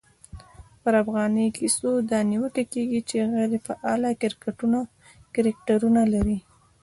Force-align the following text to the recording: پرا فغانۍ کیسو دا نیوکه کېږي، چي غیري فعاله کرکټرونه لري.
پرا 0.81 1.01
فغانۍ 1.07 1.47
کیسو 1.57 1.89
دا 2.09 2.19
نیوکه 2.29 2.63
کېږي، 2.73 2.99
چي 3.09 3.15
غیري 3.33 3.59
فعاله 3.65 4.09
کرکټرونه 5.33 6.01
لري. 6.13 6.37